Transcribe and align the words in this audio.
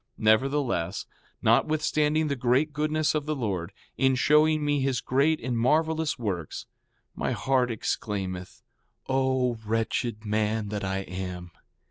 4:17 0.17 0.23
Nevertheless, 0.23 1.05
notwithstanding 1.43 2.27
the 2.27 2.35
great 2.35 2.73
goodness 2.73 3.13
of 3.13 3.27
the 3.27 3.35
Lord, 3.35 3.71
in 3.99 4.15
showing 4.15 4.65
me 4.65 4.79
his 4.79 4.99
great 4.99 5.39
and 5.39 5.55
marvelous 5.55 6.17
works, 6.17 6.65
my 7.15 7.33
heart 7.33 7.69
exclaimeth: 7.69 8.63
O 9.07 9.59
wretched 9.63 10.25
man 10.25 10.69
that 10.69 10.83
I 10.83 11.01
am! 11.01 11.51